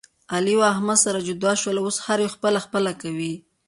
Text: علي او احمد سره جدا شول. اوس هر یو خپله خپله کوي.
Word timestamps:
علي 0.33 0.53
او 0.57 0.63
احمد 0.73 0.97
سره 1.05 1.19
جدا 1.27 1.51
شول. 1.61 1.77
اوس 1.81 1.97
هر 2.05 2.17
یو 2.23 2.33
خپله 2.35 2.59
خپله 2.65 2.91
کوي. 3.01 3.33